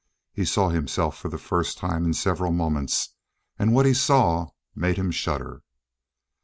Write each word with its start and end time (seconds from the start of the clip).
He 0.33 0.45
saw 0.45 0.69
himself 0.69 1.15
for 1.19 1.29
the 1.29 1.37
first 1.37 1.77
time 1.77 2.05
in 2.05 2.15
several 2.15 2.51
moments, 2.51 3.09
and 3.59 3.71
what 3.71 3.85
he 3.85 3.93
saw 3.93 4.47
made 4.73 4.97
him 4.97 5.11
shudder. 5.11 5.61